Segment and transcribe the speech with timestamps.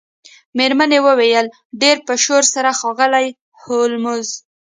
[0.57, 1.47] میرمن وویل
[1.81, 3.27] ډیر په شور سره ښاغلی
[3.61, 4.27] هولمز